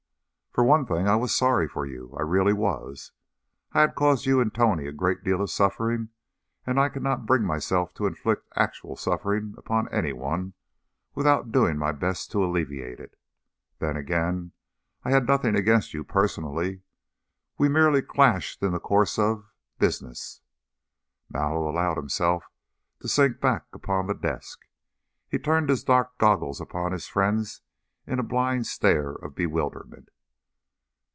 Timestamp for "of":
5.41-5.49, 19.17-19.45, 29.13-29.33